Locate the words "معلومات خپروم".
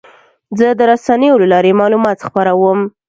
1.81-2.79